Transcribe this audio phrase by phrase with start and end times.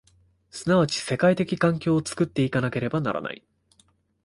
[0.49, 3.45] 即ち世界的環境を作って行かなければならない。